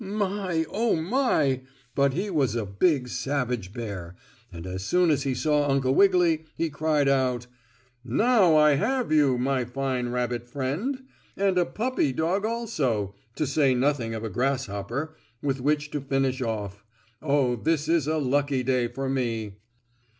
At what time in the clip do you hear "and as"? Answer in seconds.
4.51-4.83